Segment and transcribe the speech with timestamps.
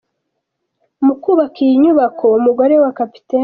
[1.05, 3.27] Mu kubaka iyi nyubako, umugore wa Capt.